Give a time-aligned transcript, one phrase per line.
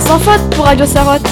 [0.00, 1.26] un sans faute pour Radio Sarotte.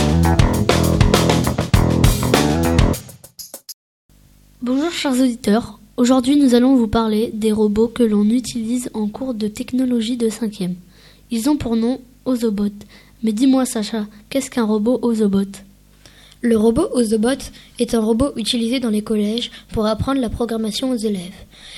[4.62, 9.34] Bonjour chers auditeurs, aujourd'hui nous allons vous parler des robots que l'on utilise en cours
[9.34, 10.74] de technologie de 5e.
[11.30, 12.72] Ils ont pour nom Ozobot.
[13.22, 15.48] Mais dis-moi Sacha, qu'est-ce qu'un robot Ozobot?
[16.40, 20.96] Le robot Ozobot est un robot utilisé dans les collèges pour apprendre la programmation aux
[20.96, 21.32] élèves.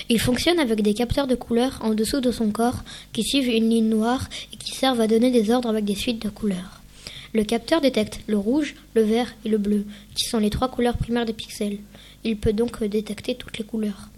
[0.08, 3.70] Il fonctionne avec des capteurs de couleurs en dessous de son corps qui suivent une
[3.70, 6.79] ligne noire et qui servent à donner des ordres avec des suites de couleurs.
[7.32, 9.84] Le capteur détecte le rouge, le vert et le bleu,
[10.14, 11.78] qui sont les trois couleurs primaires des pixels.
[12.24, 14.08] Il peut donc détecter toutes les couleurs.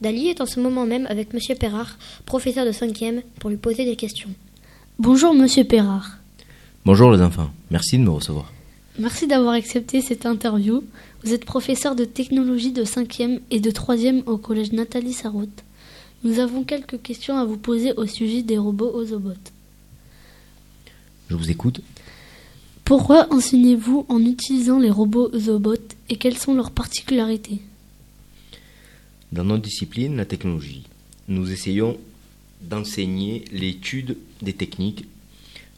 [0.00, 3.84] Dali est en ce moment même avec Monsieur Perrard, professeur de 5e, pour lui poser
[3.84, 4.30] des questions.
[4.98, 6.18] Bonjour Monsieur Perrard.
[6.84, 8.52] Bonjour les enfants, merci de me recevoir.
[8.98, 10.82] Merci d'avoir accepté cette interview.
[11.22, 15.62] Vous êtes professeur de technologie de 5e et de 3e au collège Nathalie Sarraute.
[16.24, 19.32] Nous avons quelques questions à vous poser au sujet des robots Ozobot.
[21.28, 21.80] Je vous écoute.
[22.92, 25.76] Pourquoi enseignez-vous en utilisant les robots Ozobot
[26.10, 27.62] et quelles sont leurs particularités?
[29.32, 30.82] Dans notre discipline, la technologie,
[31.26, 31.98] nous essayons
[32.60, 35.06] d'enseigner l'étude des techniques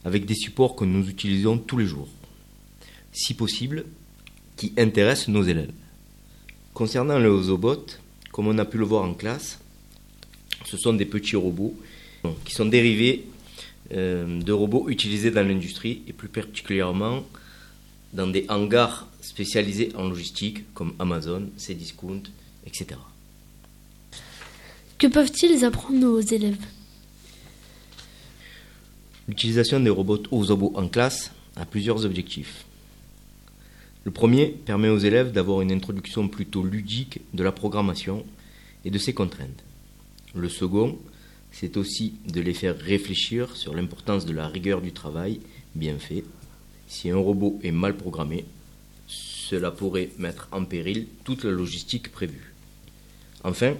[0.03, 2.09] avec des supports que nous utilisons tous les jours,
[3.13, 3.85] si possible,
[4.57, 5.71] qui intéressent nos élèves.
[6.73, 7.85] Concernant les Ozobot,
[8.33, 9.59] comme on a pu le voir en classe,
[10.65, 11.77] ce sont des petits robots
[12.43, 13.23] qui sont dérivés
[13.91, 17.23] de robots utilisés dans l'industrie et plus particulièrement
[18.13, 22.23] dans des hangars spécialisés en logistique comme Amazon, Cdiscount,
[22.65, 22.99] etc.
[24.97, 26.65] Que peuvent-ils apprendre aux élèves?
[29.27, 32.65] L'utilisation des robots Ozobo en classe a plusieurs objectifs.
[34.03, 38.23] Le premier permet aux élèves d'avoir une introduction plutôt ludique de la programmation
[38.85, 39.63] et de ses contraintes.
[40.35, 40.97] Le second,
[41.57, 45.39] c'est aussi de les faire réfléchir sur l'importance de la rigueur du travail
[45.73, 46.25] bien fait.
[46.87, 48.43] Si un robot est mal programmé,
[49.07, 52.53] cela pourrait mettre en péril toute la logistique prévue.
[53.43, 53.75] Enfin,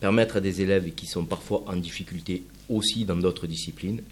[0.00, 4.02] permettre à des élèves qui sont parfois en difficulté aussi dans d'autres disciplines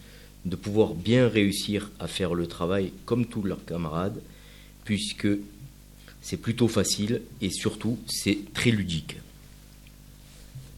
[0.45, 4.21] de pouvoir bien réussir à faire le travail comme tous leurs camarades,
[4.85, 5.29] puisque
[6.21, 9.17] c'est plutôt facile et surtout c'est très ludique.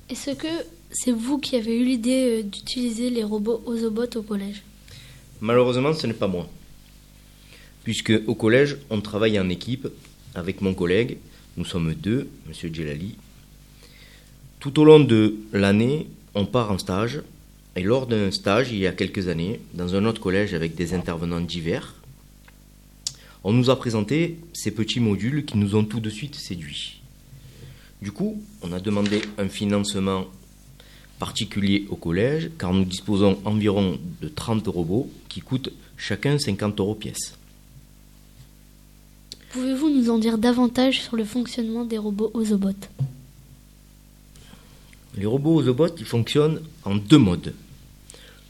[0.08, 4.62] Est-ce que c'est vous qui avez eu l'idée euh, d'utiliser les robots Ozobot au collège
[5.40, 6.48] Malheureusement, ce n'est pas moi.
[7.84, 9.88] Puisque au collège, on travaille en équipe
[10.34, 11.18] avec mon collègue.
[11.56, 13.16] Nous sommes deux, Monsieur Djelali.
[14.60, 17.22] Tout au long de l'année, on part en stage.
[17.76, 20.94] Et lors d'un stage, il y a quelques années, dans un autre collège avec des
[20.94, 21.94] intervenants divers,
[23.44, 27.00] on nous a présenté ces petits modules qui nous ont tout de suite séduits.
[28.02, 30.26] Du coup, on a demandé un financement
[31.18, 36.94] particulier au collège, car nous disposons environ de 30 robots qui coûtent chacun 50 euros
[36.94, 37.34] pièce.
[39.50, 42.76] Pouvez-vous nous en dire davantage sur le fonctionnement des robots Ozobot
[45.16, 47.54] Les robots Ozobot, ils fonctionnent en deux modes.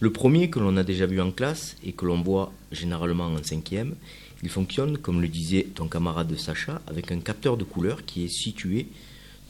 [0.01, 3.43] Le premier que l'on a déjà vu en classe et que l'on voit généralement en
[3.43, 3.95] cinquième,
[4.43, 8.29] il fonctionne, comme le disait ton camarade Sacha, avec un capteur de couleur qui est
[8.29, 8.87] situé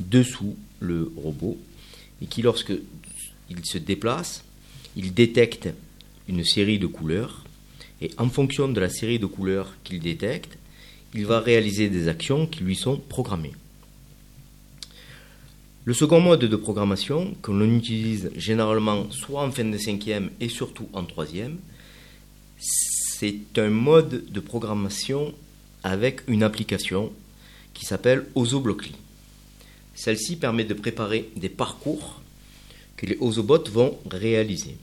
[0.01, 1.59] dessous le robot
[2.23, 2.73] et qui, lorsque
[3.51, 4.45] il se déplace,
[4.97, 5.69] il détecte
[6.29, 7.45] une série de couleurs
[8.01, 10.59] et en fonction de la série de couleurs qu'il détecte,
[11.15, 13.55] il va réaliser des actions qui lui sont programmées.
[15.85, 20.51] Le second mode de programmation, que l'on utilise généralement soit en fin de cinquième et
[20.51, 21.59] surtout en troisième,
[22.59, 25.35] c'est un mode de programmation
[25.83, 27.11] avec une application
[27.73, 28.93] qui s'appelle OzoBlockly.
[29.99, 32.23] Celle-ci permet de préparer des parcours
[32.97, 34.77] que les Ozobots vont réaliser.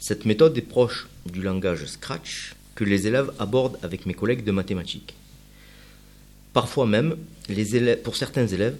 [0.00, 4.50] Cette méthode est proche du langage Scratch que les élèves abordent avec mes collègues de
[4.50, 5.14] mathématiques.
[6.52, 7.16] Parfois même,
[8.02, 8.78] pour certains élèves,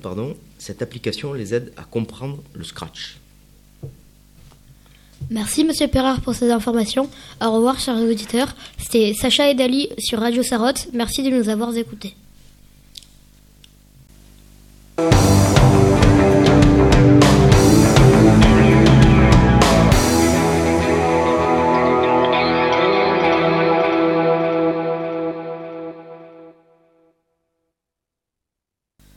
[0.59, 3.19] cette application les aide à comprendre le Scratch.
[5.31, 7.09] Merci Monsieur Perrard pour ces informations.
[7.41, 8.57] Au revoir chers auditeurs.
[8.77, 10.89] C'était Sacha et Dali sur Radio Sarotte.
[10.95, 12.17] Merci de nous avoir écoutés.
[14.99, 15.88] Música